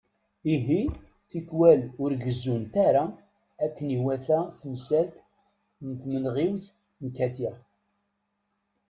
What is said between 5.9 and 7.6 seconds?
tmenɣiwt n Katiya.